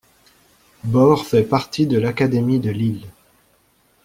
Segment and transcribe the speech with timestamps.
[0.83, 3.05] Borre fait partie de l'académie de Lille.